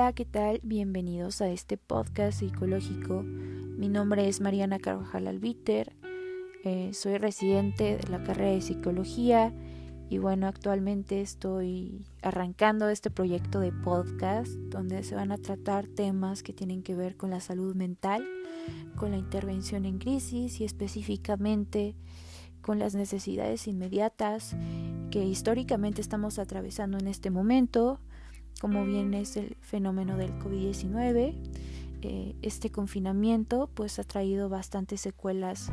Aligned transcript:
Hola, 0.00 0.14
¿qué 0.14 0.24
tal? 0.24 0.60
Bienvenidos 0.62 1.42
a 1.42 1.50
este 1.50 1.76
podcast 1.76 2.38
psicológico. 2.38 3.22
Mi 3.22 3.90
nombre 3.90 4.28
es 4.28 4.40
Mariana 4.40 4.78
Carvajal 4.78 5.26
Albiter, 5.26 5.92
eh, 6.64 6.92
soy 6.94 7.18
residente 7.18 7.98
de 7.98 8.08
la 8.08 8.22
carrera 8.22 8.52
de 8.52 8.62
psicología 8.62 9.52
y 10.08 10.16
bueno, 10.16 10.46
actualmente 10.46 11.20
estoy 11.20 12.06
arrancando 12.22 12.88
este 12.88 13.10
proyecto 13.10 13.60
de 13.60 13.72
podcast 13.72 14.48
donde 14.70 15.02
se 15.02 15.16
van 15.16 15.32
a 15.32 15.36
tratar 15.36 15.86
temas 15.86 16.42
que 16.42 16.54
tienen 16.54 16.82
que 16.82 16.94
ver 16.94 17.18
con 17.18 17.28
la 17.28 17.40
salud 17.40 17.74
mental, 17.74 18.26
con 18.96 19.10
la 19.10 19.18
intervención 19.18 19.84
en 19.84 19.98
crisis 19.98 20.62
y 20.62 20.64
específicamente 20.64 21.94
con 22.62 22.78
las 22.78 22.94
necesidades 22.94 23.68
inmediatas 23.68 24.56
que 25.10 25.26
históricamente 25.26 26.00
estamos 26.00 26.38
atravesando 26.38 26.96
en 26.96 27.06
este 27.06 27.28
momento, 27.28 28.00
como 28.60 28.84
bien 28.84 29.14
es 29.14 29.36
el 29.36 29.56
fenómeno 29.60 30.16
del 30.16 30.32
COVID-19. 30.38 31.34
Eh, 32.02 32.34
este 32.42 32.70
confinamiento 32.70 33.68
pues 33.74 33.98
ha 33.98 34.04
traído 34.04 34.48
bastantes 34.48 35.02
secuelas 35.02 35.70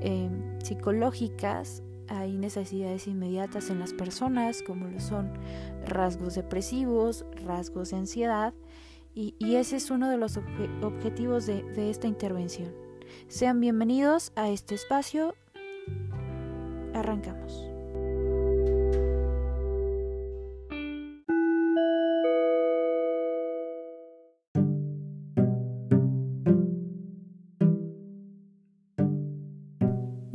eh, 0.00 0.28
psicológicas 0.62 1.82
hay 2.10 2.36
necesidades 2.36 3.06
inmediatas 3.06 3.70
en 3.70 3.78
las 3.78 3.92
personas, 3.92 4.62
como 4.62 4.88
lo 4.88 4.98
son 4.98 5.30
rasgos 5.86 6.34
depresivos, 6.34 7.24
rasgos 7.44 7.90
de 7.90 7.98
ansiedad, 7.98 8.52
y, 9.14 9.34
ese 9.54 9.76
es 9.76 9.90
uno 9.90 10.08
de 10.08 10.16
los 10.16 10.36
objetivos 10.36 11.46
de 11.46 11.90
esta 11.90 12.06
intervención. 12.06 12.72
Sean 13.28 13.60
bienvenidos 13.60 14.32
a 14.36 14.50
este 14.50 14.74
espacio. 14.74 15.34
Arrancamos. 16.94 17.69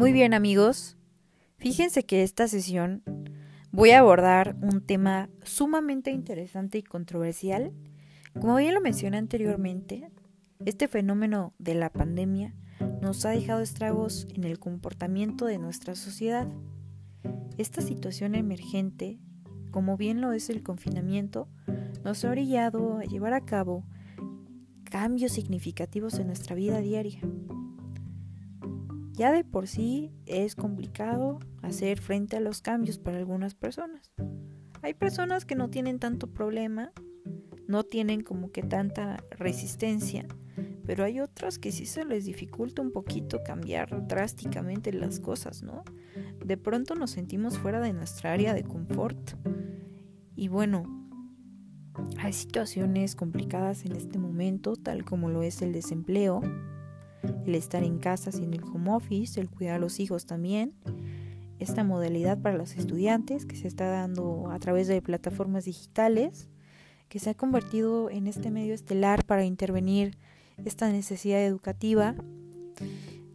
Muy 0.06 0.14
bien 0.14 0.36
amigos, 0.36 0.98
Fíjense 1.58 2.04
que 2.04 2.22
esta 2.22 2.48
sesión 2.48 3.02
voy 3.72 3.90
a 3.90 4.02
abordar 4.02 4.56
un 4.62 4.82
tema 4.82 5.32
sumamente 5.42 6.12
interesante 6.12 6.78
y 6.78 6.84
controversial. 6.84 7.74
Como 8.40 8.56
bien 8.58 8.76
lo 8.76 8.82
mencioné 8.82 9.18
anteriormente, 9.18 10.12
este 10.64 10.88
fenómeno 10.88 11.56
de 11.58 11.74
la 11.74 11.92
pandemia 11.92 12.54
nos 13.02 13.26
ha 13.26 13.32
dejado 13.32 13.62
estragos 13.62 14.28
en 14.36 14.44
el 14.44 14.60
comportamiento 14.60 15.48
de 15.48 15.58
nuestra 15.58 15.96
sociedad. 15.96 16.48
Esta 17.58 17.82
situación 17.82 18.36
emergente, 18.36 19.18
como 19.72 19.98
bien 19.98 20.22
lo 20.22 20.34
es 20.34 20.52
el 20.52 20.62
confinamiento, 20.62 21.48
nos 22.04 22.24
ha 22.24 22.30
orillado 22.30 23.00
a 23.00 23.06
llevar 23.06 23.34
a 23.34 23.44
cabo 23.44 23.84
cambios 24.84 25.32
significativos 25.32 26.20
en 26.20 26.28
nuestra 26.28 26.54
vida 26.54 26.80
diaria. 26.80 27.22
Ya 29.16 29.32
de 29.32 29.46
por 29.46 29.68
sí 29.68 30.12
es 30.26 30.56
complicado 30.56 31.40
hacer 31.62 32.02
frente 32.02 32.36
a 32.36 32.42
los 32.42 32.62
cambios 32.62 33.00
para 33.00 33.18
algunas 33.18 33.56
personas. 33.56 34.12
Hay 34.82 34.94
personas 34.94 35.46
que 35.46 35.56
no 35.56 35.70
tienen 35.70 36.00
tanto 36.00 36.28
problema, 36.28 36.92
no 37.66 37.84
tienen 37.84 38.22
como 38.22 38.52
que 38.52 38.62
tanta 38.62 39.24
resistencia, 39.32 40.28
pero 40.86 41.06
hay 41.06 41.22
otras 41.22 41.60
que 41.60 41.72
sí 41.72 41.86
se 41.86 42.04
les 42.04 42.26
dificulta 42.26 42.82
un 42.82 42.92
poquito 42.92 43.42
cambiar 43.42 44.06
drásticamente 44.06 44.92
las 44.92 45.22
cosas, 45.22 45.64
¿no? 45.64 45.84
De 46.46 46.58
pronto 46.58 46.94
nos 46.96 47.12
sentimos 47.12 47.58
fuera 47.58 47.80
de 47.80 47.94
nuestra 47.94 48.34
área 48.34 48.54
de 48.54 48.64
confort. 48.64 49.32
Y 50.36 50.50
bueno, 50.50 51.10
hay 52.20 52.34
situaciones 52.34 53.16
complicadas 53.16 53.86
en 53.86 53.94
este 53.94 54.20
momento, 54.20 54.76
tal 54.76 55.06
como 55.06 55.30
lo 55.30 55.42
es 55.42 55.62
el 55.62 55.72
desempleo, 55.72 56.42
el 57.46 57.56
estar 57.56 57.84
en 57.84 58.00
casa 58.00 58.32
sin 58.32 58.54
el 58.54 58.64
home 58.64 58.92
office, 58.92 59.40
el 59.40 59.50
cuidar 59.50 59.76
a 59.76 59.80
los 59.80 60.00
hijos 60.00 60.26
también. 60.26 60.74
Esta 61.60 61.84
modalidad 61.84 62.42
para 62.42 62.58
los 62.58 62.76
estudiantes 62.76 63.46
que 63.46 63.56
se 63.56 63.68
está 63.68 63.88
dando 63.88 64.50
a 64.52 64.60
través 64.60 64.88
de 64.88 65.02
plataformas 65.02 65.66
digitales, 65.66 66.50
que 67.08 67.20
se 67.20 67.30
ha 67.30 67.34
convertido 67.34 68.10
en 68.10 68.28
este 68.28 68.52
medio 68.52 68.74
estelar 68.74 69.26
para 69.26 69.46
intervenir 69.46 70.18
esta 70.64 70.92
necesidad 70.92 71.44
educativa. 71.44 72.16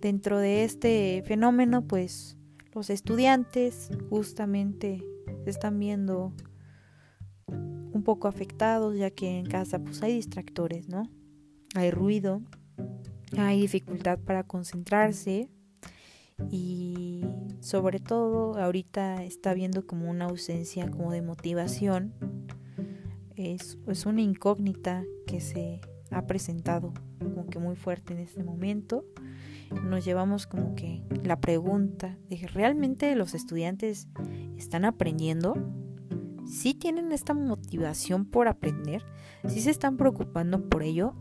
Dentro 0.01 0.39
de 0.39 0.65
este 0.65 1.23
fenómeno, 1.27 1.87
pues 1.87 2.37
los 2.75 2.91
estudiantes 2.91 3.91
justamente 4.09 5.03
se 5.45 5.51
están 5.51 5.79
viendo 5.79 6.33
un 7.47 8.03
poco 8.05 8.29
afectados, 8.29 8.97
ya 8.97 9.11
que 9.11 9.39
en 9.39 9.47
casa 9.47 9.79
pues 9.79 10.03
hay 10.03 10.15
distractores, 10.15 10.89
¿no? 10.89 11.03
Hay 11.75 11.91
ruido, 11.91 12.43
hay 13.37 13.61
dificultad 13.61 14.19
para 14.19 14.45
concentrarse 14.45 15.49
y 16.51 17.25
sobre 17.61 18.01
todo 18.01 18.59
ahorita 18.59 19.23
está 19.25 19.55
viendo 19.55 19.87
como 19.87 20.11
una 20.11 20.27
ausencia 20.27 20.91
como 20.91 21.13
de 21.13 21.23
motivación. 21.23 22.15
Es, 23.37 23.79
es 23.87 24.07
una 24.07 24.21
incógnita 24.21 25.05
que 25.27 25.41
se 25.41 25.81
ha 26.11 26.27
presentado 26.27 26.93
como 27.19 27.47
que 27.47 27.59
muy 27.59 27.77
fuerte 27.77 28.15
en 28.15 28.21
este 28.21 28.43
momento. 28.43 29.05
Nos 29.85 30.05
llevamos 30.05 30.47
como 30.47 30.75
que 30.75 31.03
la 31.23 31.41
pregunta 31.41 32.19
de 32.29 32.47
realmente 32.49 33.15
los 33.15 33.35
estudiantes 33.35 34.09
están 34.57 34.85
aprendiendo, 34.85 35.55
si 36.45 36.75
tienen 36.75 37.13
esta 37.13 37.35
motivación 37.35 38.25
por 38.25 38.49
aprender, 38.49 39.05
si 39.47 39.61
se 39.61 39.71
están 39.71 39.97
preocupando 39.97 40.69
por 40.69 40.83
ello 40.83 41.15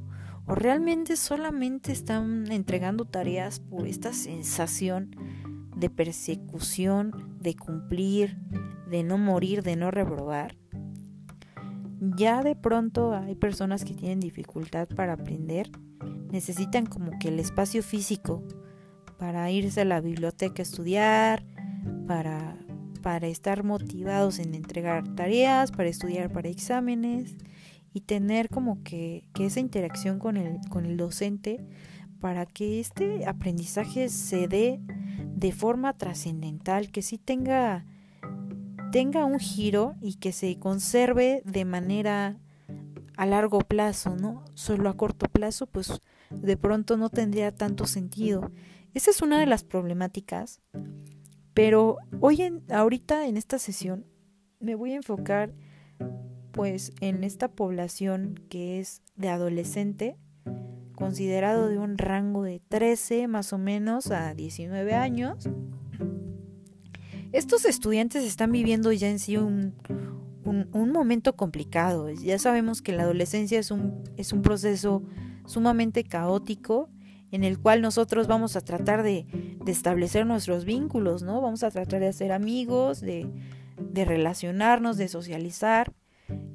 o 0.50 0.56
realmente 0.56 1.16
solamente 1.16 1.92
están 1.92 2.52
entregando 2.52 3.06
tareas 3.06 3.60
por 3.60 3.88
esta 3.88 4.14
sensación 4.14 5.16
de 5.76 5.92
persecución, 5.92 7.38
de 7.40 7.56
cumplir, 7.56 8.36
de 8.90 9.04
no 9.04 9.20
morir, 9.20 9.62
de 9.62 9.76
no 9.76 9.92
reprobar. 9.92 10.58
Ya 12.00 12.42
de 12.42 12.56
pronto 12.56 13.14
hay 13.14 13.36
personas 13.36 13.86
que 13.86 13.94
tienen 13.94 14.20
dificultad 14.20 14.88
para 14.88 15.14
aprender, 15.14 15.70
necesitan 16.32 16.88
como 16.88 17.12
que 17.20 17.28
el 17.28 17.40
espacio 17.40 17.84
físico 17.84 18.44
para 19.20 19.52
irse 19.52 19.82
a 19.82 19.86
la 19.86 20.02
biblioteca 20.02 20.62
a 20.62 20.64
estudiar, 20.64 21.46
para, 22.08 22.58
para 23.04 23.28
estar 23.28 23.64
motivados 23.64 24.40
en 24.40 24.56
entregar 24.56 25.14
tareas, 25.14 25.72
para 25.72 25.90
estudiar 25.90 26.32
para 26.32 26.50
exámenes 26.50 27.36
y 27.94 28.02
tener 28.02 28.50
como 28.50 28.84
que, 28.84 29.28
esa 29.40 29.60
interacción 29.60 30.20
con 30.20 30.38
el, 30.38 30.60
con 30.70 30.86
el 30.86 30.98
docente 30.98 31.66
para 32.20 32.46
que 32.46 32.80
este 32.80 33.26
aprendizaje 33.26 34.10
se 34.10 34.48
dé 34.48 34.82
de 35.36 35.52
forma 35.52 35.94
trascendental, 35.94 36.92
que 36.92 37.02
sí 37.02 37.18
tenga, 37.18 37.86
tenga 38.92 39.26
un 39.26 39.40
giro 39.40 39.96
y 40.02 40.16
que 40.16 40.34
se 40.34 40.60
conserve 40.60 41.42
de 41.46 41.66
manera 41.66 42.38
a 43.16 43.26
largo 43.26 43.60
plazo, 43.60 44.16
¿no? 44.16 44.44
Solo 44.54 44.90
a 44.90 44.98
corto 44.98 45.28
plazo, 45.28 45.68
pues 45.68 46.00
de 46.30 46.58
pronto 46.58 46.98
no 46.98 47.10
tendría 47.10 47.54
tanto 47.54 47.86
sentido. 47.86 48.52
Esa 48.94 49.12
es 49.12 49.22
una 49.22 49.40
de 49.40 49.46
las 49.46 49.64
problemáticas, 49.64 50.62
pero 51.54 51.98
hoy 52.20 52.42
en, 52.42 52.64
ahorita 52.72 53.28
en 53.28 53.38
esta 53.38 53.60
sesión 53.60 54.06
me 54.60 54.76
voy 54.76 54.92
a 54.94 54.98
enfocar 54.98 55.54
pues 56.60 56.92
en 57.00 57.24
esta 57.24 57.48
población 57.48 58.38
que 58.50 58.82
es 58.82 59.02
de 59.16 59.30
adolescente, 59.30 60.18
considerado 60.94 61.70
de 61.70 61.78
un 61.78 61.98
rango 61.98 62.44
de 62.44 62.60
13 62.68 63.30
más 63.30 63.54
o 63.54 63.58
menos 63.58 64.12
a 64.12 64.34
19 64.34 64.94
años, 64.94 65.48
estos 67.32 67.64
estudiantes 67.64 68.26
están 68.26 68.52
viviendo 68.52 68.92
ya 68.92 69.10
en 69.10 69.20
sí 69.20 69.38
un, 69.38 69.74
un, 70.44 70.92
momento 70.92 71.38
complicado. 71.38 72.12
Ya 72.12 72.38
sabemos 72.38 72.82
que 72.82 72.92
la 72.92 73.04
adolescencia 73.04 73.58
es 73.58 73.72
un, 73.72 74.04
es 74.18 74.34
un 74.34 74.42
proceso 74.42 75.02
sumamente 75.46 76.04
caótico 76.04 76.90
en 77.32 77.46
el 77.46 77.58
cual 77.58 77.82
nosotros 77.82 78.28
vamos 78.28 78.58
a 78.58 78.62
tratar 78.62 79.02
de, 79.02 79.26
de, 79.64 79.72
establecer 79.72 80.26
nuestros 80.26 80.66
vínculos, 80.66 81.24
¿no? 81.24 81.40
Vamos 81.40 81.64
a 81.64 81.72
tratar 81.72 82.02
de 82.02 82.10
hacer 82.10 82.34
amigos, 82.34 83.00
de, 83.00 83.32
de 83.78 84.04
relacionarnos, 84.04 84.98
de 84.98 85.08
socializar 85.08 85.94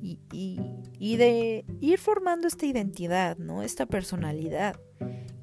y, 0.03 1.17
de 1.17 1.65
ir 1.81 1.99
formando 1.99 2.49
esta 2.49 2.67
identidad, 2.67 3.39
¿no? 3.39 3.63
Esta 3.63 3.87
personalidad. 3.87 4.77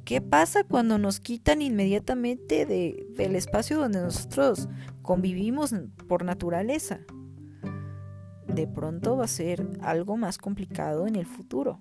¿Qué 0.05 0.21
pasa 0.21 0.63
cuando 0.63 0.97
nos 0.97 1.19
quitan 1.19 1.61
inmediatamente 1.61 2.65
de, 2.65 3.07
del 3.15 3.35
espacio 3.35 3.77
donde 3.77 4.01
nosotros 4.01 4.67
convivimos 5.01 5.73
por 6.07 6.25
naturaleza? 6.25 7.01
De 8.47 8.67
pronto 8.67 9.17
va 9.17 9.25
a 9.25 9.29
ser 9.29 9.65
algo 9.81 10.17
más 10.17 10.37
complicado 10.37 11.07
en 11.07 11.15
el 11.15 11.25
futuro. 11.25 11.79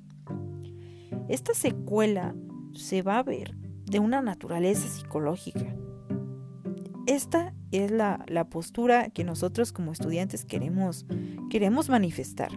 Esta 1.28 1.54
secuela 1.54 2.34
se 2.74 3.02
va 3.02 3.18
a 3.18 3.22
ver 3.22 3.54
de 3.86 3.98
una 3.98 4.22
naturaleza 4.22 4.88
psicológica. 4.88 5.74
Esta 7.10 7.52
es 7.72 7.90
la, 7.90 8.46
postura 8.50 9.10
que 9.10 9.24
nosotros 9.24 9.72
como 9.72 9.90
estudiantes 9.90 10.44
queremos, 10.44 11.06
queremos 11.50 11.88
manifestar. 11.88 12.52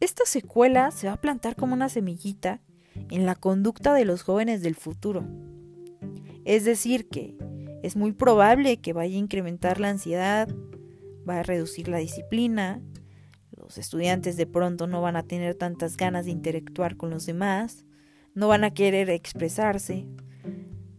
esta 0.00 0.24
secuela 0.24 0.92
se 0.92 1.08
va 1.08 1.12
a 1.12 1.20
plantar 1.20 1.56
como 1.56 1.74
una 1.74 1.90
semillita 1.90 2.62
en 3.10 3.26
la 3.26 3.34
conducta 3.34 3.92
de 3.92 4.06
los 4.06 4.22
jóvenes 4.22 4.62
del 4.62 4.76
futuro. 4.76 5.26
Es 6.46 6.64
decir, 6.64 7.06
que 7.10 7.36
es 7.82 7.96
muy 7.96 8.12
probable 8.12 8.78
que 8.78 8.94
vaya 8.94 9.16
a 9.16 9.20
incrementar 9.20 9.78
la 9.78 9.90
ansiedad, 9.90 10.48
va 11.28 11.40
a 11.40 11.42
reducir 11.42 11.88
la 11.88 11.98
disciplina, 11.98 12.80
los 13.54 13.76
estudiantes 13.76 14.38
de 14.38 14.46
pronto 14.46 14.86
no 14.86 15.02
van 15.02 15.16
a 15.16 15.24
tener 15.24 15.54
tantas 15.54 15.98
ganas 15.98 16.24
de 16.24 16.30
interactuar 16.30 16.96
con 16.96 17.10
los 17.10 17.26
demás, 17.26 17.84
no 18.34 18.48
van 18.48 18.64
a 18.64 18.72
querer 18.72 19.10
expresarse, 19.10 20.06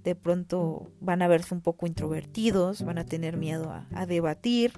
de 0.03 0.15
pronto 0.15 0.92
van 1.00 1.21
a 1.21 1.27
verse 1.27 1.53
un 1.53 1.62
poco 1.62 1.88
introvertidos, 1.88 2.83
van 2.83 2.98
a 2.98 3.06
tener 3.06 3.38
miedo 3.38 3.71
a, 3.71 4.06
debatir. 4.06 4.74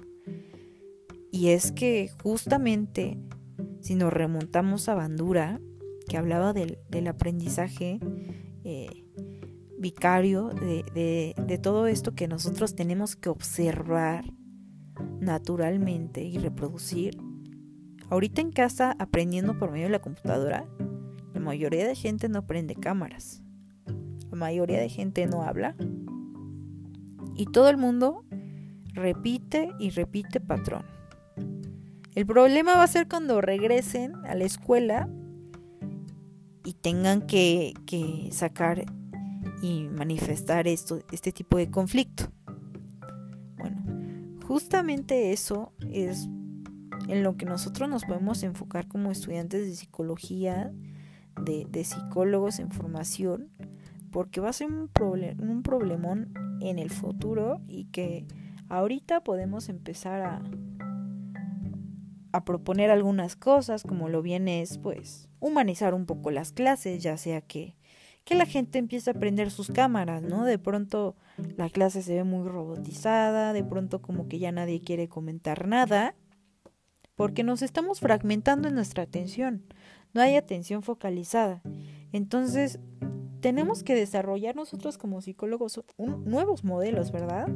Y 1.30 1.48
es 1.48 1.72
que 1.72 2.10
justamente 2.22 3.18
si 3.80 3.94
nos 3.94 4.12
remontamos 4.12 4.88
a 4.88 4.94
Bandura, 4.94 5.60
que 6.08 6.16
hablaba 6.16 6.52
del, 6.52 6.78
aprendizaje 7.08 7.98
eh, 8.64 9.04
vicario, 9.78 10.50
de, 10.50 11.60
todo 11.62 11.86
esto 11.86 12.14
que 12.14 12.28
nosotros 12.28 12.74
tenemos 12.74 13.16
que 13.16 13.30
observar 13.30 14.24
naturalmente 15.20 16.22
y 16.22 16.38
reproducir, 16.38 17.18
ahorita 18.10 18.40
en 18.40 18.52
casa 18.52 18.94
aprendiendo 18.98 19.58
por 19.58 19.72
medio 19.72 19.86
de 19.86 19.92
la 19.92 20.02
computadora, 20.02 20.68
la 21.32 21.40
mayoría 21.40 21.86
de 21.86 21.96
gente 21.96 22.28
no 22.28 22.46
prende 22.46 22.74
cámaras 22.76 23.43
mayoría 24.34 24.78
de 24.78 24.88
gente 24.88 25.26
no 25.26 25.42
habla. 25.42 25.76
Y 27.36 27.46
todo 27.46 27.68
el 27.68 27.76
mundo 27.76 28.24
repite 28.94 29.70
y 29.78 29.90
repite 29.90 30.40
patrón. 30.40 30.84
El 32.14 32.26
problema 32.26 32.74
va 32.74 32.84
a 32.84 32.88
ser 32.88 33.08
cuando 33.08 33.40
regresen 33.40 34.14
a 34.26 34.36
la 34.36 34.44
escuela 34.44 35.08
y 36.64 36.74
tengan 36.74 37.26
que, 37.26 37.74
sacar 38.30 38.84
y 39.60 39.88
manifestar 39.88 40.68
esto, 40.68 41.00
este 41.10 41.32
tipo 41.32 41.58
de 41.58 41.70
conflicto. 41.70 42.30
Bueno, 43.56 43.82
justamente 44.46 45.32
eso 45.32 45.72
es 45.90 46.28
en 47.08 47.22
lo 47.22 47.36
que 47.36 47.46
nosotros 47.46 47.88
nos 47.88 48.04
podemos 48.04 48.44
enfocar 48.44 48.86
como 48.86 49.10
estudiantes 49.10 49.66
de 49.66 49.74
psicología, 49.74 50.72
de, 51.42 51.66
de 51.68 51.84
psicólogos 51.84 52.60
en 52.60 52.70
formación, 52.70 53.50
porque 54.14 54.40
va 54.40 54.50
a 54.50 54.52
ser 54.52 54.68
un, 54.68 54.88
un 55.40 55.62
problemón 55.64 56.32
en 56.60 56.78
el 56.78 56.90
futuro 56.90 57.60
y 57.66 57.86
que 57.86 58.28
ahorita 58.68 59.24
podemos 59.24 59.68
empezar 59.68 60.22
a, 60.22 60.40
a 62.30 62.44
proponer 62.44 62.92
algunas 62.92 63.34
cosas, 63.34 63.82
como 63.82 64.08
lo 64.08 64.22
bien 64.22 64.46
es, 64.46 64.78
pues, 64.78 65.28
humanizar 65.40 65.94
un 65.94 66.06
poco 66.06 66.30
las 66.30 66.52
clases, 66.52 67.02
ya 67.02 67.16
sea 67.16 67.40
que, 67.40 67.74
que 68.22 68.36
la 68.36 68.46
gente 68.46 68.78
empiece 68.78 69.10
a 69.10 69.14
prender 69.14 69.50
sus 69.50 69.66
cámaras, 69.72 70.22
¿no? 70.22 70.44
De 70.44 70.60
pronto 70.60 71.16
la 71.56 71.68
clase 71.68 72.00
se 72.00 72.14
ve 72.14 72.22
muy 72.22 72.48
robotizada, 72.48 73.52
de 73.52 73.64
pronto 73.64 74.00
como 74.00 74.28
que 74.28 74.38
ya 74.38 74.52
nadie 74.52 74.80
quiere 74.80 75.08
comentar 75.08 75.66
nada, 75.66 76.14
porque 77.16 77.42
nos 77.42 77.62
estamos 77.62 77.98
fragmentando 77.98 78.68
en 78.68 78.76
nuestra 78.76 79.02
atención, 79.02 79.64
no 80.12 80.20
hay 80.20 80.36
atención 80.36 80.84
focalizada. 80.84 81.62
Entonces, 82.12 82.78
tenemos 83.44 83.82
que 83.82 83.94
desarrollar 83.94 84.56
nosotros 84.56 84.96
como 84.96 85.20
psicólogos 85.20 85.78
nuevos 85.98 86.64
modelos, 86.64 87.12
¿verdad? 87.12 87.46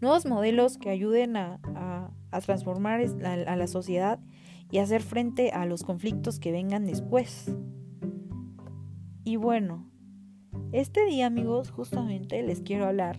Nuevos 0.00 0.24
modelos 0.24 0.78
que 0.78 0.88
ayuden 0.88 1.36
a, 1.36 1.60
transformar 2.42 3.02
a, 3.22 3.54
la 3.54 3.66
sociedad 3.66 4.18
y 4.70 4.78
hacer 4.78 5.02
frente 5.02 5.50
a 5.50 5.66
los 5.66 5.82
conflictos 5.82 6.40
que 6.40 6.52
vengan 6.52 6.86
después. 6.86 7.54
Y 9.24 9.36
bueno, 9.36 9.90
este 10.72 11.04
día 11.04 11.26
amigos 11.26 11.70
justamente 11.70 12.42
les 12.42 12.62
quiero 12.62 12.86
hablar 12.86 13.18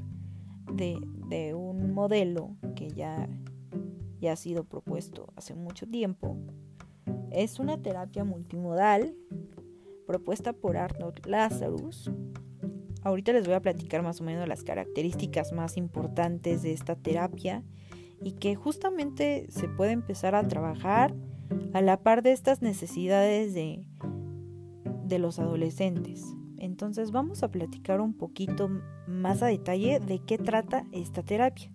de, 0.73 0.97
de 1.29 1.53
un 1.53 1.93
modelo 1.93 2.57
que 2.75 2.89
ya, 2.89 3.29
ya 4.19 4.31
ha 4.31 4.37
sido 4.37 4.63
propuesto 4.63 5.31
hace 5.35 5.53
mucho 5.53 5.87
tiempo. 5.87 6.35
Es 7.29 7.59
una 7.59 7.79
terapia 7.79 8.23
multimodal 8.23 9.13
propuesta 10.07 10.53
por 10.53 10.77
Arnold 10.77 11.27
Lazarus. 11.27 12.09
Ahorita 13.03 13.33
les 13.33 13.45
voy 13.45 13.53
a 13.53 13.61
platicar 13.61 14.01
más 14.01 14.19
o 14.21 14.23
menos 14.23 14.47
las 14.47 14.63
características 14.63 15.53
más 15.53 15.77
importantes 15.77 16.63
de 16.63 16.73
esta 16.73 16.95
terapia 16.95 17.63
y 18.21 18.31
que 18.33 18.55
justamente 18.55 19.45
se 19.49 19.67
puede 19.67 19.91
empezar 19.91 20.33
a 20.33 20.47
trabajar 20.47 21.13
a 21.73 21.81
la 21.81 22.01
par 22.01 22.23
de 22.23 22.31
estas 22.31 22.63
necesidades 22.63 23.53
de, 23.53 23.83
de 25.05 25.19
los 25.19 25.37
adolescentes. 25.37 26.25
Entonces 26.57 27.11
vamos 27.11 27.43
a 27.43 27.51
platicar 27.51 28.01
un 28.01 28.13
poquito 28.13 28.69
más 29.07 29.43
a 29.43 29.47
detalle 29.47 29.99
de 29.99 30.19
qué 30.19 30.37
trata 30.37 30.85
esta 30.91 31.21
terapia. 31.21 31.71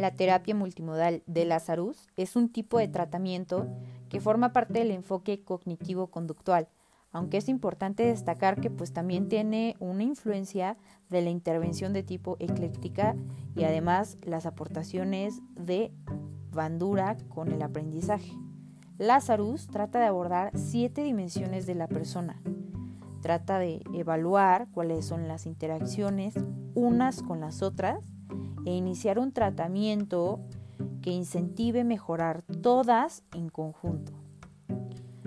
La 0.00 0.12
terapia 0.12 0.54
multimodal 0.54 1.22
de 1.26 1.44
Lazarus 1.44 2.08
es 2.16 2.34
un 2.34 2.48
tipo 2.48 2.78
de 2.78 2.88
tratamiento 2.88 3.66
que 4.08 4.18
forma 4.18 4.50
parte 4.54 4.78
del 4.78 4.92
enfoque 4.92 5.44
cognitivo-conductual, 5.44 6.68
aunque 7.12 7.36
es 7.36 7.50
importante 7.50 8.06
destacar 8.06 8.62
que 8.62 8.70
pues 8.70 8.94
también 8.94 9.28
tiene 9.28 9.76
una 9.78 10.02
influencia 10.02 10.78
de 11.10 11.20
la 11.20 11.28
intervención 11.28 11.92
de 11.92 12.02
tipo 12.02 12.38
ecléctica 12.38 13.14
y 13.54 13.64
además 13.64 14.16
las 14.22 14.46
aportaciones 14.46 15.42
de 15.54 15.92
Bandura 16.50 17.18
con 17.28 17.52
el 17.52 17.60
aprendizaje. 17.60 18.32
Lazarus 18.96 19.66
trata 19.66 20.00
de 20.00 20.06
abordar 20.06 20.50
siete 20.56 21.02
dimensiones 21.02 21.66
de 21.66 21.74
la 21.74 21.88
persona. 21.88 22.40
Trata 23.20 23.58
de 23.58 23.82
evaluar 23.92 24.68
cuáles 24.72 25.04
son 25.04 25.28
las 25.28 25.44
interacciones 25.44 26.36
unas 26.74 27.22
con 27.22 27.40
las 27.40 27.60
otras 27.60 27.98
e 28.64 28.72
iniciar 28.72 29.18
un 29.18 29.32
tratamiento 29.32 30.40
que 31.02 31.10
incentive 31.10 31.84
mejorar 31.84 32.42
todas 32.62 33.22
en 33.34 33.48
conjunto. 33.48 34.12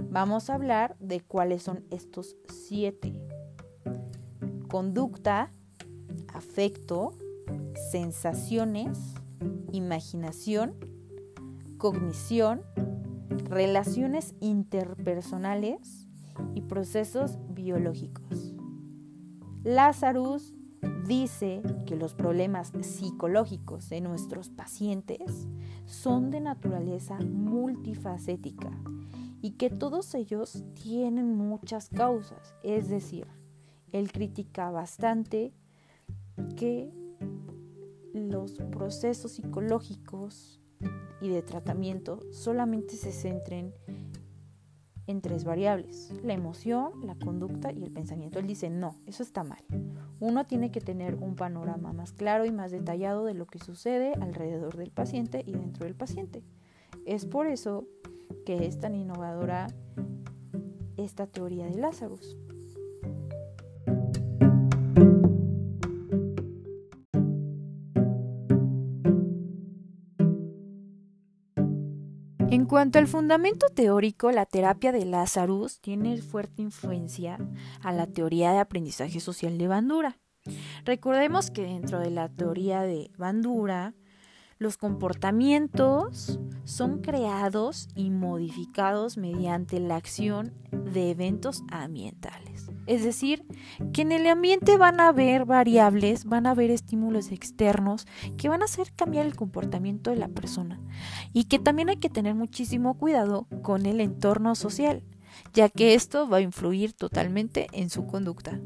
Vamos 0.10 0.50
a 0.50 0.55
hablar 0.55 0.96
de 1.00 1.22
cuáles 1.22 1.63
son 1.63 1.84
estos 1.89 2.38
siete. 2.48 3.13
Conducta, 4.69 5.51
afecto, 6.34 7.13
sensaciones, 7.91 9.15
imaginación, 9.72 10.75
cognición, 11.77 12.62
relaciones 13.50 14.36
interpersonales 14.39 16.07
y 16.53 16.62
procesos 16.62 17.38
biológicos. 17.50 18.53
Lazarus 19.63 20.53
dice 21.07 21.61
que 21.85 21.95
los 21.95 22.13
problemas 22.13 22.71
psicológicos 22.81 23.89
de 23.89 24.01
nuestros 24.01 24.49
pacientes 24.49 25.47
son 25.85 26.31
de 26.31 26.39
naturaleza 26.39 27.17
multifacética 27.19 28.71
y 29.41 29.51
que 29.51 29.69
todos 29.69 30.15
ellos 30.15 30.63
tienen 30.73 31.35
muchas 31.37 31.89
causas. 31.89 32.55
Es 32.63 32.89
decir, 32.89 33.27
él 33.91 34.11
critica 34.11 34.71
bastante 34.71 35.53
que 36.55 36.91
los 38.13 38.53
procesos 38.71 39.33
psicológicos 39.33 40.61
y 41.21 41.29
de 41.29 41.41
tratamiento 41.41 42.19
solamente 42.31 42.95
se 42.95 43.11
centren 43.11 43.73
en 45.07 45.22
tres 45.22 45.43
variables, 45.43 46.13
la 46.24 46.33
emoción, 46.33 47.05
la 47.05 47.15
conducta 47.15 47.72
y 47.72 47.83
el 47.83 47.91
pensamiento. 47.91 48.39
Él 48.39 48.48
dice, 48.48 48.69
no, 48.69 48.95
eso 49.05 49.24
está 49.24 49.43
mal. 49.43 49.63
Uno 50.19 50.45
tiene 50.45 50.72
que 50.72 50.79
tener 50.79 51.15
un 51.15 51.36
panorama 51.36 51.91
más 51.91 52.13
claro 52.13 52.45
y 52.45 52.51
más 52.51 52.72
detallado 52.72 53.25
de 53.25 53.33
lo 53.33 53.45
que 53.45 53.60
sucede 53.60 54.13
alrededor 54.22 54.77
del 54.77 54.91
paciente 54.91 55.43
y 55.45 55.51
dentro 55.51 55.86
del 55.86 55.95
paciente. 55.95 56.43
Es 57.05 57.25
por 57.25 57.48
eso 57.48 57.86
que 58.45 58.65
es 58.65 58.79
tan 58.79 58.95
innovadora 58.95 59.67
esta 60.98 61.27
teoría 61.27 61.65
de 61.65 61.75
Lazarus. 61.75 62.38
En 72.53 72.65
cuanto 72.65 73.00
al 73.00 73.07
fundamento 73.07 73.65
teórico, 73.74 74.29
la 74.31 74.45
terapia 74.45 74.91
de 74.91 75.05
Lazarus 75.05 75.81
tiene 75.81 76.22
fuerte 76.22 76.62
influencia 76.62 77.39
a 77.81 77.91
la 77.91 78.05
teoría 78.05 78.51
de 78.51 78.60
aprendizaje 78.60 79.19
social 79.19 79.57
de 79.57 79.67
Bandura. 79.67 80.19
Recordemos 80.86 81.50
que 81.50 81.63
dentro 81.63 82.00
de 82.00 82.12
la 82.12 82.29
teoría 82.29 82.81
de 82.81 83.10
Bandura, 83.17 83.95
los 84.60 84.77
comportamientos 84.77 86.39
son 86.63 87.01
creados 87.01 87.88
y 87.95 88.12
modificados 88.12 89.17
mediante 89.17 89.79
la 89.79 89.95
acción 89.95 90.53
de 90.72 91.10
eventos 91.10 91.63
ambientales. 91.72 92.52
Es 92.85 93.03
decir, 93.03 93.45
que 93.93 94.01
en 94.01 94.11
el 94.11 94.27
ambiente 94.27 94.77
van 94.77 94.99
a 94.99 95.09
haber 95.09 95.45
variables, 95.45 96.25
van 96.25 96.45
a 96.45 96.51
haber 96.51 96.71
estímulos 96.71 97.31
externos 97.31 98.07
que 98.37 98.49
van 98.49 98.61
a 98.61 98.65
hacer 98.65 98.93
cambiar 98.93 99.25
el 99.25 99.35
comportamiento 99.35 100.09
de 100.09 100.17
la 100.17 100.27
persona. 100.27 100.79
Y 101.31 101.45
que 101.45 101.59
también 101.59 101.89
hay 101.89 101.97
que 101.97 102.09
tener 102.09 102.35
muchísimo 102.35 102.97
cuidado 102.97 103.47
con 103.61 103.85
el 103.85 104.01
entorno 104.01 104.55
social, 104.55 105.03
ya 105.53 105.69
que 105.69 105.93
esto 105.93 106.27
va 106.27 106.37
a 106.37 106.41
influir 106.41 106.93
totalmente 106.93 107.67
en 107.71 107.89
su 107.89 108.05
conducta. 108.05 108.59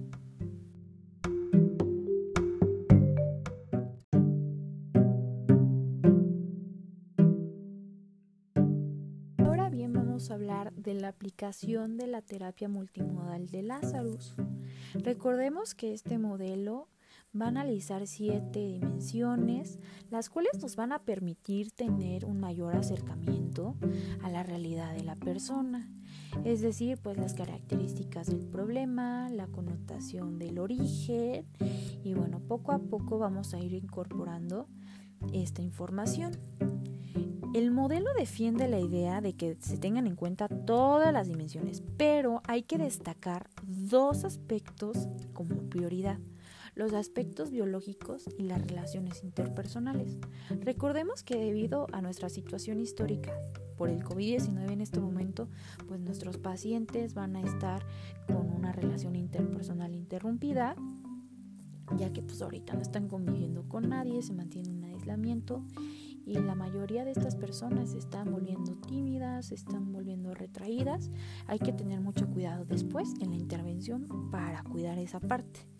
Aplicación 11.10 11.98
de 11.98 12.08
la 12.08 12.22
terapia 12.22 12.70
multimodal 12.70 13.48
de 13.48 13.64
Lazarus. 13.64 14.36
Recordemos 14.94 15.76
que 15.76 15.94
este 15.94 16.18
modelo 16.18 16.90
va 17.40 17.46
a 17.46 17.50
analizar 17.50 18.08
siete 18.08 18.60
dimensiones, 18.60 19.80
las 20.10 20.30
cuales 20.30 20.62
nos 20.62 20.76
van 20.76 20.92
a 20.92 21.00
permitir 21.00 21.72
tener 21.72 22.26
un 22.26 22.40
mayor 22.40 22.76
acercamiento 22.76 23.76
a 24.24 24.30
la 24.30 24.44
realidad 24.44 24.96
de 24.96 25.04
la 25.04 25.16
persona. 25.16 25.92
Es 26.44 26.62
decir, 26.62 26.98
pues 26.98 27.18
las 27.18 27.34
características 27.34 28.28
del 28.28 28.46
problema, 28.46 29.30
la 29.30 29.48
connotación 29.48 30.40
del 30.40 30.60
origen 30.60 31.46
y 32.04 32.14
bueno, 32.14 32.40
poco 32.40 32.72
a 32.72 32.80
poco 32.80 33.18
vamos 33.18 33.54
a 33.54 33.60
ir 33.60 33.74
incorporando 33.74 34.68
esta 35.34 35.62
información. 35.62 36.38
El 37.54 37.72
modelo 37.72 38.10
defiende 38.18 38.68
la 38.68 38.80
idea 38.80 39.22
de 39.22 39.34
que 39.34 39.58
se 39.60 39.78
tengan 39.78 40.06
en 40.06 40.16
cuenta 40.16 40.48
todas 40.48 41.14
las 41.14 41.28
dimensiones, 41.28 41.82
pero 41.98 42.42
hay 42.46 42.64
que 42.64 42.78
destacar 42.78 43.50
dos 43.64 44.26
aspectos 44.26 45.08
como 45.34 45.56
prioridad, 45.70 46.20
los 46.76 46.94
aspectos 46.94 47.50
biológicos 47.50 48.26
y 48.38 48.44
las 48.44 48.62
relaciones 48.62 49.24
interpersonales. 49.24 50.20
Recordemos 50.60 51.24
que 51.24 51.38
debido 51.38 51.88
a 51.94 52.02
nuestra 52.02 52.30
situación 52.30 52.80
histórica 52.80 53.34
por 53.78 53.90
el 53.90 54.04
COVID-19 54.04 54.72
en 54.72 54.82
este 54.82 55.00
momento, 55.00 55.48
pues 55.88 56.02
nuestros 56.02 56.38
pacientes 56.38 57.14
van 57.14 57.36
a 57.38 57.42
estar 57.42 57.86
con 58.28 58.52
una 58.52 58.72
relación 58.72 59.16
interpersonal 59.16 59.96
interrumpida, 59.96 60.76
ya 61.96 62.12
que 62.12 62.22
pues 62.22 62.42
ahorita 62.42 62.74
no 62.74 62.82
están 62.82 63.08
conviviendo 63.08 63.68
con 63.70 63.88
nadie, 63.90 64.22
se 64.22 64.34
mantiene 64.34 64.70
un 64.70 64.84
aislamiento 64.84 65.64
y 66.28 66.34
la 66.34 66.56
mayoría 66.56 67.06
de 67.06 67.12
estas 67.12 67.38
personas 67.38 67.92
se 67.92 68.00
están 68.00 68.32
volviendo 68.32 68.76
tímidas, 68.76 69.48
se 69.48 69.56
están 69.56 69.94
volviendo 69.94 70.34
retraídas. 70.34 71.10
Hay 71.48 71.58
que 71.58 71.72
tener 71.72 72.02
mucho 72.02 72.28
cuidado 72.28 72.66
después 72.66 73.14
en 73.22 73.30
la 73.30 73.38
intervención 73.38 74.30
para 74.30 74.62
cuidar 74.64 75.00
esa 75.00 75.22
parte. 75.22 75.77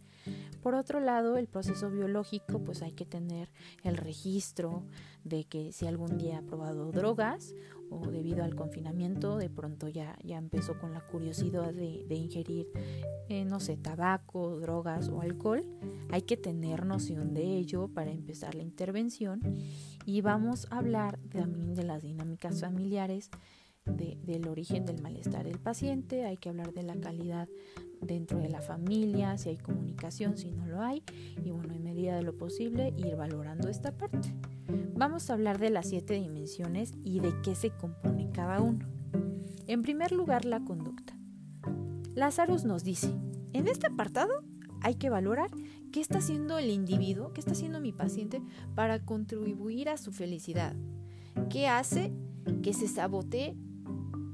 Por 0.62 0.76
otro 0.76 1.00
lado, 1.00 1.38
el 1.38 1.48
proceso 1.48 1.90
biológico, 1.90 2.64
pues 2.64 2.82
hay 2.82 2.92
que 2.92 3.06
tener 3.06 3.50
el 3.84 3.98
registro 3.98 4.84
de 5.24 5.46
que 5.46 5.72
si 5.72 5.88
algún 5.88 6.18
día 6.18 6.40
ha 6.40 6.42
probado 6.42 6.92
drogas 6.92 7.54
o 7.90 8.08
debido 8.08 8.44
al 8.44 8.56
confinamiento 8.56 9.38
de 9.38 9.50
pronto 9.50 9.88
ya, 9.88 10.18
ya 10.24 10.38
empezó 10.38 10.78
con 10.78 10.94
la 10.94 11.02
curiosidad 11.02 11.74
de, 11.74 12.16
ingerir, 12.16 12.68
eh, 13.30 13.46
no 13.46 13.60
sé, 13.60 13.78
tabaco, 13.78 14.60
drogas 14.60 15.10
o 15.10 15.22
alcohol, 15.22 15.64
hay 16.10 16.24
que 16.24 16.38
tener 16.38 16.86
noción 16.86 17.34
de 17.34 17.44
ello 17.44 17.88
para 17.88 18.12
empezar 18.12 18.56
la 18.56 18.64
intervención. 18.64 19.42
Y 20.06 20.22
vamos 20.22 20.68
a 20.70 20.78
hablar 20.78 21.20
también 21.30 21.76
de 21.76 21.84
las 21.84 22.02
dinámicas 22.02 22.62
familiares, 22.62 23.30
del 23.88 24.48
origen 24.48 24.86
del 24.86 25.02
malestar 25.02 25.46
del 25.46 25.60
paciente, 25.60 26.26
hay 26.26 26.38
que 26.38 26.50
hablar 26.50 26.74
de 26.74 26.84
la 26.84 26.96
calidad 26.96 27.48
dentro 28.02 28.40
de 28.40 28.50
la 28.50 28.62
familia, 28.62 29.38
si 29.38 29.50
hay 29.50 29.58
comunicación, 29.58 30.38
si 30.38 30.52
no 30.52 30.68
lo 30.68 30.82
hay, 30.82 31.04
y 31.44 31.52
bueno, 31.52 31.74
en 31.74 31.84
medida 31.84 32.16
de 32.16 32.24
lo 32.24 32.38
posible 32.38 32.94
ir 32.98 33.16
valorando 33.16 33.70
esta 33.70 33.92
parte. 33.98 34.34
Vamos 34.96 35.30
a 35.30 35.34
hablar 35.34 35.60
de 35.60 35.70
las 35.70 35.88
siete 35.88 36.16
dimensiones 36.16 36.94
y 37.04 37.20
de 37.20 37.34
qué 37.44 37.56
se 37.56 37.70
compone 37.70 38.30
cada 38.32 38.62
uno. 38.62 38.86
En 39.68 39.82
primer 39.82 40.12
lugar, 40.12 40.46
la 40.46 40.64
conducta. 40.64 41.18
Lazarus 42.16 42.64
nos 42.64 42.84
dice, 42.84 43.14
en 43.54 43.68
este 43.68 43.88
apartado 43.88 44.44
hay 44.82 44.96
que 44.96 45.10
valorar 45.10 45.50
qué 45.92 46.02
está 46.02 46.20
haciendo 46.20 46.58
el 46.58 46.70
individuo, 46.70 47.34
qué 47.34 47.40
está 47.40 47.52
haciendo 47.52 47.80
mi 47.80 47.92
paciente 47.92 48.42
para 48.76 49.04
contribuir 49.04 49.90
a 49.90 49.98
su 49.98 50.12
felicidad. 50.12 50.76
¿Qué 51.50 51.68
hace 51.68 52.12
que 52.64 52.74
se 52.74 52.88
sabotee 52.88 53.56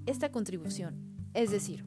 esta 0.05 0.31
contribución? 0.31 1.15
Es 1.33 1.51
decir, 1.51 1.85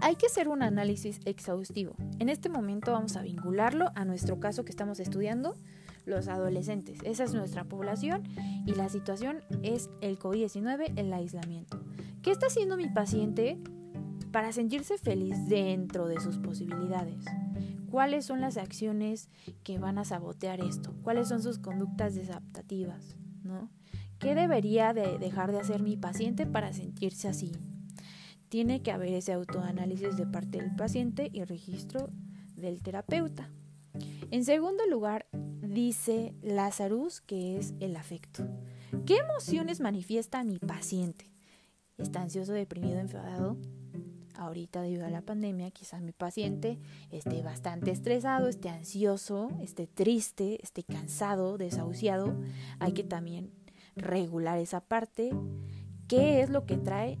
hay 0.00 0.16
que 0.16 0.26
hacer 0.26 0.48
un 0.48 0.62
análisis 0.62 1.20
exhaustivo. 1.24 1.96
En 2.18 2.28
este 2.28 2.48
momento 2.48 2.92
vamos 2.92 3.16
a 3.16 3.22
vincularlo 3.22 3.90
a 3.94 4.04
nuestro 4.04 4.38
caso 4.38 4.64
que 4.64 4.70
estamos 4.70 5.00
estudiando, 5.00 5.56
los 6.04 6.28
adolescentes. 6.28 6.98
Esa 7.04 7.24
es 7.24 7.34
nuestra 7.34 7.64
población 7.64 8.22
y 8.66 8.74
la 8.74 8.88
situación 8.88 9.42
es 9.62 9.88
el 10.00 10.18
COVID-19, 10.18 10.92
el 10.96 11.12
aislamiento. 11.12 11.80
¿Qué 12.22 12.30
está 12.30 12.46
haciendo 12.46 12.76
mi 12.76 12.88
paciente 12.88 13.58
para 14.30 14.52
sentirse 14.52 14.98
feliz 14.98 15.48
dentro 15.48 16.06
de 16.06 16.20
sus 16.20 16.38
posibilidades? 16.38 17.24
¿Cuáles 17.90 18.26
son 18.26 18.40
las 18.40 18.56
acciones 18.56 19.30
que 19.62 19.78
van 19.78 19.98
a 19.98 20.04
sabotear 20.04 20.60
esto? 20.60 20.94
¿Cuáles 21.02 21.28
son 21.28 21.42
sus 21.42 21.58
conductas 21.58 22.14
desadaptativas? 22.14 23.16
¿No? 23.42 23.70
¿Qué 24.24 24.34
debería 24.34 24.94
de 24.94 25.18
dejar 25.18 25.52
de 25.52 25.60
hacer 25.60 25.82
mi 25.82 25.98
paciente 25.98 26.46
para 26.46 26.72
sentirse 26.72 27.28
así? 27.28 27.52
Tiene 28.48 28.80
que 28.80 28.90
haber 28.90 29.12
ese 29.12 29.34
autoanálisis 29.34 30.16
de 30.16 30.26
parte 30.26 30.62
del 30.62 30.74
paciente 30.74 31.28
y 31.30 31.44
registro 31.44 32.08
del 32.56 32.80
terapeuta. 32.80 33.50
En 34.30 34.46
segundo 34.46 34.86
lugar, 34.86 35.26
dice 35.60 36.32
Lazarus 36.40 37.20
que 37.20 37.58
es 37.58 37.74
el 37.80 37.96
afecto. 37.96 38.48
¿Qué 39.04 39.18
emociones 39.18 39.80
manifiesta 39.80 40.42
mi 40.42 40.58
paciente? 40.58 41.26
¿Está 41.98 42.22
ansioso, 42.22 42.54
deprimido, 42.54 43.00
enfadado? 43.00 43.58
Ahorita 44.36 44.80
debido 44.80 45.04
a 45.04 45.10
la 45.10 45.20
pandemia, 45.20 45.70
quizás 45.70 46.00
mi 46.00 46.12
paciente 46.12 46.78
esté 47.10 47.42
bastante 47.42 47.90
estresado, 47.90 48.48
esté 48.48 48.70
ansioso, 48.70 49.50
esté 49.60 49.86
triste, 49.86 50.60
esté 50.62 50.82
cansado, 50.82 51.58
desahuciado. 51.58 52.34
Hay 52.78 52.92
que 52.92 53.04
también 53.04 53.52
regular 53.96 54.58
esa 54.58 54.80
parte. 54.80 55.30
¿Qué 56.08 56.42
es 56.42 56.50
lo 56.50 56.66
que 56.66 56.76
trae 56.76 57.18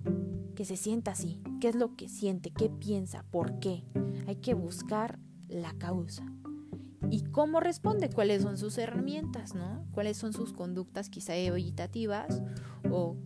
que 0.54 0.64
se 0.64 0.76
sienta 0.76 1.12
así? 1.12 1.42
¿Qué 1.60 1.68
es 1.68 1.74
lo 1.74 1.96
que 1.96 2.08
siente? 2.08 2.50
¿Qué 2.50 2.68
piensa? 2.68 3.24
¿Por 3.30 3.58
qué? 3.58 3.84
Hay 4.26 4.36
que 4.36 4.54
buscar 4.54 5.18
la 5.48 5.72
causa 5.74 6.24
y 7.10 7.22
cómo 7.22 7.60
responde, 7.60 8.10
cuáles 8.10 8.42
son 8.42 8.56
sus 8.56 8.78
herramientas, 8.78 9.54
¿no? 9.54 9.86
Cuáles 9.92 10.16
son 10.16 10.32
sus 10.32 10.52
conductas 10.52 11.10
quizá 11.10 11.36
evitativas 11.36 12.42
o 12.90 13.16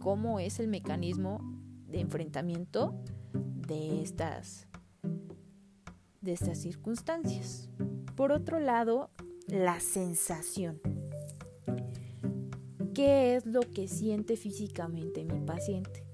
cómo 0.00 0.40
es 0.40 0.60
el 0.60 0.68
mecanismo 0.68 1.40
de 1.86 2.00
enfrentamiento 2.00 2.94
de 3.66 4.02
estas 4.02 4.68
de 6.20 6.32
estas 6.32 6.58
circunstancias. 6.58 7.68
Por 8.14 8.32
otro 8.32 8.60
lado, 8.60 9.10
la 9.46 9.80
sensación. 9.80 10.80
¿Qué 13.00 13.34
es 13.34 13.46
lo 13.46 13.60
que 13.60 13.88
siente 13.88 14.36
físicamente 14.36 15.24
mi 15.24 15.40
paciente? 15.40 16.04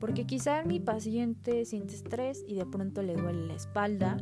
Porque 0.00 0.26
quizá 0.26 0.64
mi 0.64 0.80
paciente 0.80 1.64
siente 1.64 1.94
estrés 1.94 2.44
y 2.48 2.56
de 2.56 2.66
pronto 2.66 3.00
le 3.00 3.14
duele 3.14 3.46
la 3.46 3.54
espalda, 3.54 4.16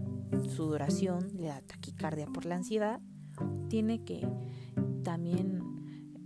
sudoración, 0.55 1.31
le 1.39 1.47
da 1.47 1.63
taquicardia 1.63 2.27
por 2.27 2.45
la 2.45 2.57
ansiedad, 2.57 3.01
tiene 3.71 4.05
que 4.05 4.29
también 5.03 5.63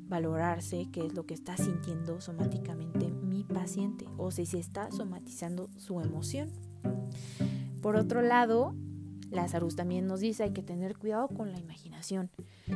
valorarse 0.08 0.88
qué 0.90 1.06
es 1.06 1.14
lo 1.14 1.26
que 1.26 1.34
está 1.34 1.56
sintiendo 1.56 2.20
somáticamente 2.20 3.12
mi 3.12 3.44
paciente 3.44 4.08
o 4.16 4.32
si 4.32 4.46
se 4.46 4.58
está 4.58 4.90
somatizando 4.90 5.70
su 5.76 6.00
emoción. 6.00 6.50
Por 7.80 7.94
otro 7.94 8.20
lado, 8.20 8.74
Lazarus 9.30 9.76
también 9.76 10.08
nos 10.08 10.18
dice 10.18 10.42
hay 10.42 10.52
que 10.52 10.64
tener 10.64 10.98
cuidado 10.98 11.28
con 11.28 11.52
la 11.52 11.60
imaginación. 11.60 12.30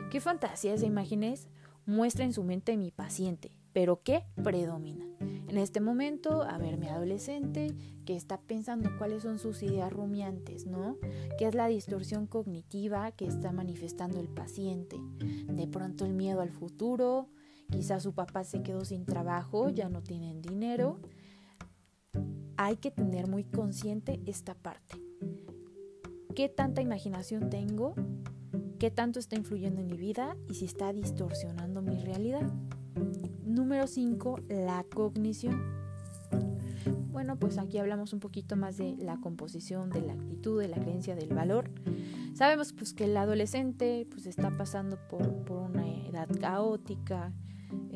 ¿Qué 0.08 0.20
fantasías 0.20 0.82
e 0.82 0.87
imágenes 0.87 1.48
muestra 1.88 2.25
en 2.25 2.33
su 2.33 2.45
mente 2.45 2.76
mi 2.76 2.90
paciente? 2.90 3.50
¿Pero 3.73 4.02
qué 4.02 4.25
predomina? 4.45 5.07
En 5.21 5.57
este 5.57 5.80
momento, 5.80 6.42
a 6.42 6.59
ver, 6.59 6.76
mi 6.76 6.88
adolescente 6.88 7.75
que 8.04 8.14
está 8.14 8.38
pensando 8.38 8.90
cuáles 8.99 9.23
son 9.23 9.38
sus 9.38 9.62
ideas 9.62 9.90
rumiantes, 9.90 10.66
¿no? 10.66 10.99
¿Qué 11.38 11.47
es 11.47 11.54
la 11.54 11.66
distorsión 11.66 12.26
cognitiva 12.26 13.11
que 13.12 13.26
está 13.26 13.52
manifestando 13.52 14.21
el 14.21 14.28
paciente? 14.28 14.97
De 15.47 15.66
pronto 15.66 16.04
el 16.04 16.12
miedo 16.12 16.42
al 16.42 16.50
futuro, 16.50 17.30
quizás 17.71 18.02
su 18.02 18.12
papá 18.12 18.45
se 18.45 18.62
quedó 18.62 18.85
sin 18.85 19.07
trabajo, 19.07 19.71
ya 19.71 19.88
no 19.88 20.02
tienen 20.02 20.42
dinero. 20.42 21.00
Hay 22.59 22.76
que 22.76 22.90
tener 22.90 23.28
muy 23.28 23.45
consciente 23.45 24.21
esta 24.26 24.54
parte. 24.54 24.97
¿Qué 26.35 26.50
tanta 26.50 26.83
imaginación 26.83 27.49
tengo? 27.49 27.95
¿Qué 28.78 28.92
tanto 28.92 29.18
está 29.18 29.35
influyendo 29.35 29.80
en 29.80 29.88
mi 29.88 29.97
vida 29.97 30.37
y 30.49 30.54
si 30.54 30.64
está 30.64 30.92
distorsionando 30.92 31.82
mi 31.82 31.99
realidad? 31.99 32.49
Número 33.44 33.88
5, 33.88 34.38
la 34.50 34.85
cognición. 34.85 35.61
bueno, 37.11 37.37
pues 37.40 37.58
aquí 37.58 37.78
hablamos 37.78 38.12
un 38.12 38.20
poquito 38.20 38.54
más 38.54 38.76
de 38.76 38.94
la 38.97 39.16
composición, 39.16 39.90
de 39.90 40.02
la 40.02 40.12
actitud, 40.12 40.61
de 40.61 40.68
la 40.68 40.76
creencia, 40.76 41.16
del 41.16 41.35
valor. 41.35 41.73
Sabemos 42.35 42.73
pues 42.73 42.94
que 42.94 43.06
el 43.06 43.16
adolescente 43.16 44.06
pues 44.11 44.26
está 44.26 44.52
pasando 44.56 44.97
por, 45.08 45.44
por 45.44 45.58
una 45.58 45.85
edad 46.06 46.28
caótica, 46.40 47.32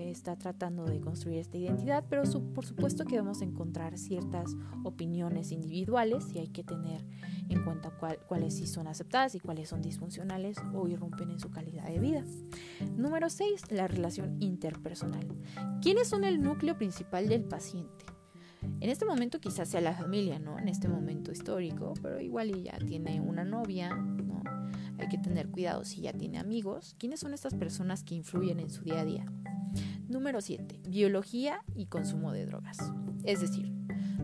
está 0.09 0.37
tratando 0.37 0.85
de 0.85 1.01
construir 1.01 1.39
esta 1.39 1.57
identidad, 1.57 2.05
pero 2.09 2.23
por 2.55 2.65
supuesto 2.65 3.05
que 3.05 3.19
vamos 3.19 3.41
a 3.41 3.45
encontrar 3.45 3.99
ciertas 3.99 4.57
opiniones 4.85 5.53
individuales 5.53 6.27
y 6.35 6.39
hay 6.39 6.49
que 6.49 6.65
tener 6.65 7.05
en 7.49 7.65
cuenta 7.65 7.91
cuáles 8.27 8.57
sí 8.57 8.67
son 8.67 8.87
aceptadas 8.87 9.35
y 9.35 9.41
cuáles 9.41 9.69
son 9.69 9.83
disfuncionales 9.83 10.57
o 10.75 10.89
irrumpen 10.89 11.31
en 11.31 11.41
su 11.41 11.51
calidad 11.51 11.87
de 11.87 11.99
vida. 11.99 12.25
Número 12.97 13.29
6, 13.29 13.71
la 13.71 13.89
relación 13.89 14.37
interpersonal. 14.41 15.27
¿Quiénes 15.81 16.09
son 16.09 16.25
el 16.25 16.41
núcleo 16.41 16.77
principal 16.77 17.29
del 17.29 17.45
paciente? 17.45 18.05
En 18.81 18.91
este 18.91 19.05
momento 19.05 19.41
quizás 19.41 19.69
sea 19.69 19.81
la 19.81 19.93
familia, 19.93 20.39
¿no? 20.39 20.59
En 20.59 20.69
este 20.69 20.89
momento 20.89 21.33
histórico, 21.33 21.95
pero 22.01 22.21
igual 22.21 22.63
ya 22.63 22.79
tiene 22.79 23.21
una 23.21 23.45
novia, 23.45 23.95
¿no? 23.95 24.22
Hay 24.99 25.09
que 25.09 25.19
tener 25.19 25.49
cuidado 25.49 25.85
si 25.85 26.03
ya 26.03 26.13
tiene 26.13 26.39
amigos. 26.39 26.95
¿Quiénes 26.99 27.21
son 27.21 27.35
estas 27.35 27.55
personas 27.55 28.05
que 28.05 28.15
influyen 28.15 28.61
en 28.61 28.71
su 28.71 28.85
día 28.85 29.01
a 29.01 29.05
día? 29.05 29.27
Número 30.09 30.41
7. 30.41 30.81
Biología 30.89 31.61
y 31.75 31.87
consumo 31.87 32.33
de 32.33 32.47
drogas. 32.47 32.79
Es 33.25 33.41
decir, 33.41 33.73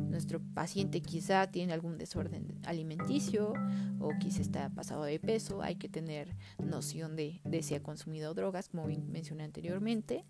nuestro 0.09 0.41
paciente 0.55 1.01
quizá 1.01 1.51
tiene 1.51 1.73
algún 1.73 1.99
desorden 1.99 2.59
alimenticio 2.65 3.53
o 4.01 4.11
quizá 4.19 4.43
está 4.43 4.71
pasado 4.71 5.05
de 5.05 5.21
peso, 5.21 5.63
hay 5.63 5.77
que 5.77 5.89
tener 5.89 6.37
noción 6.59 7.15
de, 7.15 7.41
de 7.45 7.63
si 7.63 7.75
ha 7.75 7.83
consumido 7.83 8.35
drogas, 8.35 8.69
como 8.69 8.87
mencioné 8.87 9.45
anteriormente. 9.45 10.25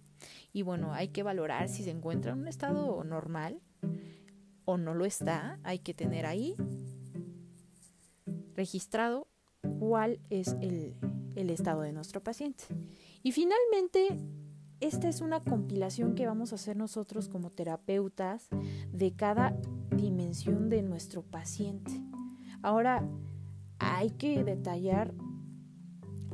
Y 0.53 0.63
bueno, 0.63 0.93
hay 0.93 1.09
que 1.09 1.23
valorar 1.23 1.69
si 1.69 1.85
se 1.85 1.91
encuentra 1.91 2.33
en 2.33 2.41
un 2.41 2.49
estado 2.49 3.03
normal 3.05 3.61
o 4.65 4.77
no 4.77 4.95
lo 4.95 5.05
está. 5.05 5.59
Hay 5.63 5.79
que 5.79 5.95
tener 5.95 6.27
ahí 6.27 6.55
registrado 8.55 9.29
cuál 9.79 10.21
es 10.31 10.57
el, 10.61 10.95
estado 11.37 11.83
de 11.83 11.93
nuestro 11.93 12.23
paciente. 12.23 12.65
Y 13.23 13.33
finalmente, 13.33 14.19
esta 14.81 15.09
es 15.09 15.21
una 15.21 15.41
compilación 15.41 16.15
que 16.15 16.27
vamos 16.27 16.53
a 16.53 16.57
hacer 16.57 16.77
nosotros 16.77 17.29
como 17.29 17.51
terapeutas 17.51 18.49
de 18.93 19.13
cada 19.13 19.57
dimensión 19.97 20.69
de 20.69 20.83
nuestro 20.83 21.23
paciente. 21.23 21.93
Ahora, 22.63 23.09
hay 23.79 24.11
que 24.11 24.43
detallar 24.45 25.15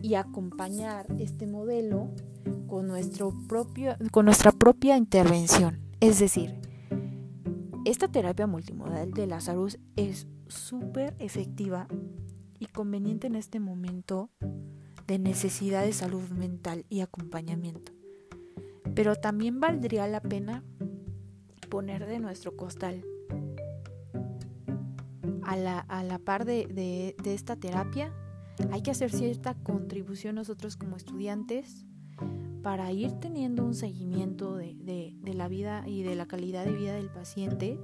y 0.02 0.14
acompañar 0.14 1.06
este 1.18 1.46
modelo 1.46 2.10
con, 2.66 2.86
nuestro 2.86 3.32
propio, 3.48 3.96
con 4.10 4.24
nuestra 4.24 4.52
propia 4.52 4.96
intervención. 4.96 5.80
Es 6.00 6.18
decir, 6.18 6.54
esta 7.84 8.08
terapia 8.08 8.46
multimodal 8.46 9.12
de 9.12 9.26
la 9.26 9.40
salud 9.40 9.74
es 9.96 10.26
súper 10.48 11.14
efectiva 11.18 11.88
y 12.58 12.66
conveniente 12.66 13.26
en 13.26 13.34
este 13.36 13.60
momento 13.60 14.30
de 15.06 15.18
necesidad 15.18 15.84
de 15.84 15.92
salud 15.92 16.28
mental 16.30 16.86
y 16.88 17.00
acompañamiento. 17.00 17.92
Pero 18.94 19.16
también 19.16 19.60
valdría 19.60 20.06
la 20.06 20.20
pena 20.20 20.62
poner 21.68 22.06
de 22.06 22.20
nuestro 22.20 22.56
costal 22.56 23.04
a 25.42 25.56
la, 25.56 25.78
a 25.80 26.02
la 26.04 26.18
par 26.18 26.44
de, 26.44 26.66
de, 27.22 27.34
esta 27.34 27.56
terapia. 27.56 28.12
Hay 28.70 28.82
que 28.82 28.90
hacer 28.90 29.10
cierta 29.10 29.54
contribución 29.54 30.36
nosotros 30.36 30.76
como 30.76 30.96
estudiantes 30.96 31.84
para 32.62 32.90
ir 32.92 33.12
teniendo 33.12 33.64
un 33.64 33.74
seguimiento 33.74 34.56
de, 34.56 34.74
de, 34.74 35.34
la 35.34 35.48
vida 35.48 35.86
y 35.86 36.02
de 36.02 36.14
la 36.14 36.26
calidad 36.26 36.64
de 36.64 36.72
vida 36.72 36.94
del 36.94 37.10
paciente 37.10 37.78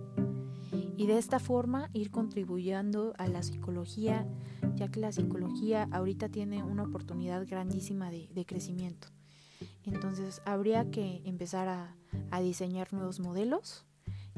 y 0.96 1.06
de 1.06 1.18
esta 1.18 1.38
forma 1.38 1.90
ir 1.92 2.10
contribuyendo 2.10 3.12
a 3.18 3.26
la 3.26 3.42
psicología, 3.42 4.26
ya 4.80 4.88
que 4.88 4.98
la 4.98 5.12
psicología 5.12 5.86
ahorita 5.92 6.30
tiene 6.30 6.64
una 6.64 6.84
oportunidad 6.84 7.46
grandísima 7.46 8.10
de, 8.10 8.46
crecimiento. 8.46 9.08
Entonces 9.84 10.40
habría 10.46 10.90
que 10.90 11.20
empezar 11.26 11.68
a, 11.68 12.40
diseñar 12.40 12.90
nuevos 12.94 13.20
modelos 13.20 13.84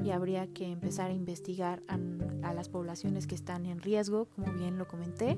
y 0.03 0.09
habría 0.09 0.47
que 0.47 0.69
empezar 0.69 1.11
a 1.11 1.13
investigar 1.13 1.81
a, 1.87 2.53
las 2.53 2.67
poblaciones 2.67 3.25
que 3.25 3.35
están 3.35 3.65
en 3.65 3.79
riesgo, 3.79 4.25
como 4.25 4.51
bien 4.51 4.77
lo 4.77 4.85
comenté, 4.85 5.37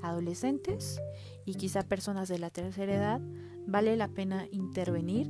adolescentes 0.00 0.98
y 1.44 1.56
quizá 1.56 1.82
personas 1.82 2.28
de 2.28 2.38
la 2.38 2.48
tercera 2.48 2.94
edad. 2.94 3.20
Vale 3.66 3.96
la 3.98 4.08
pena 4.08 4.46
intervenir 4.50 5.28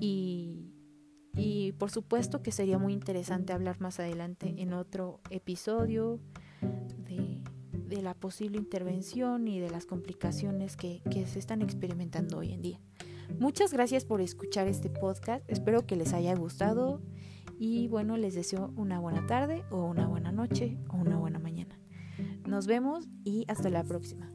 y, 0.00 0.70
y 1.34 1.72
por 1.72 1.90
supuesto 1.90 2.44
que 2.44 2.52
sería 2.52 2.78
muy 2.78 2.92
interesante 2.92 3.52
hablar 3.52 3.80
más 3.80 3.98
adelante 3.98 4.54
en 4.58 4.72
otro 4.72 5.20
episodio 5.30 6.20
de 7.86 8.02
la 8.02 8.14
posible 8.14 8.58
intervención 8.58 9.48
y 9.48 9.60
de 9.60 9.70
las 9.70 9.86
complicaciones 9.86 10.76
que, 10.76 11.02
que 11.10 11.26
se 11.26 11.38
están 11.38 11.62
experimentando 11.62 12.38
hoy 12.38 12.52
en 12.52 12.62
día. 12.62 12.80
Muchas 13.38 13.72
gracias 13.72 14.04
por 14.04 14.20
escuchar 14.20 14.68
este 14.68 14.88
podcast. 14.88 15.44
Espero 15.48 15.86
que 15.86 15.96
les 15.96 16.12
haya 16.12 16.34
gustado 16.34 17.00
y 17.58 17.88
bueno, 17.88 18.16
les 18.16 18.34
deseo 18.34 18.72
una 18.76 19.00
buena 19.00 19.26
tarde 19.26 19.64
o 19.70 19.84
una 19.84 20.06
buena 20.06 20.32
noche 20.32 20.78
o 20.88 20.96
una 20.96 21.16
buena 21.16 21.38
mañana. 21.38 21.78
Nos 22.46 22.66
vemos 22.66 23.08
y 23.24 23.44
hasta 23.48 23.68
la 23.70 23.84
próxima. 23.84 24.30